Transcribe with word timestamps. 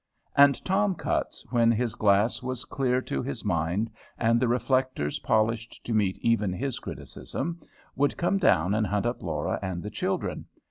And 0.35 0.65
Tom 0.65 0.95
Cutts, 0.95 1.45
when 1.51 1.71
his 1.71 1.93
glass 1.93 2.41
was 2.41 2.65
clear 2.65 3.01
to 3.03 3.21
his 3.21 3.45
mind, 3.45 3.91
and 4.17 4.39
the 4.39 4.47
reflectors 4.47 5.19
polished 5.19 5.79
to 5.85 5.93
meet 5.93 6.17
even 6.23 6.51
his 6.51 6.79
criticism, 6.79 7.61
would 7.95 8.17
come 8.17 8.39
down 8.39 8.73
and 8.73 8.87
hunt 8.87 9.05
up 9.05 9.21
Laura 9.21 9.59
and 9.61 9.83
the 9.83 9.91
children. 9.91 10.45